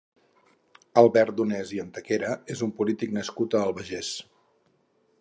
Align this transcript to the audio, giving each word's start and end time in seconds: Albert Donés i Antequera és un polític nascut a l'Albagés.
Albert 1.01 1.35
Donés 1.41 1.75
i 1.77 1.83
Antequera 1.85 2.33
és 2.57 2.65
un 2.69 2.75
polític 2.81 3.17
nascut 3.21 3.53
a 3.61 3.65
l'Albagés. 3.65 4.15